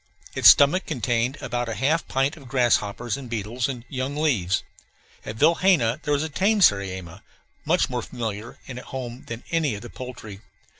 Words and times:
Its 0.33 0.49
stomach 0.49 0.87
contained 0.87 1.37
about 1.41 1.67
half 1.67 2.01
a 2.01 2.05
pint 2.05 2.35
of 2.35 2.47
grass 2.47 2.77
hoppers 2.77 3.17
and 3.17 3.29
beetles 3.29 3.69
and 3.69 3.85
young 3.87 4.17
leaves. 4.17 4.63
At 5.23 5.35
Vilhena 5.35 5.99
there 6.01 6.13
was 6.15 6.23
a 6.23 6.27
tame 6.27 6.61
sariema, 6.61 7.21
much 7.65 7.87
more 7.87 8.01
familiar 8.01 8.57
and 8.67 8.79
at 8.79 8.85
home 8.85 9.25
than 9.27 9.43
any 9.51 9.75
of 9.75 9.83
the 9.83 9.91
poultry. 9.91 10.41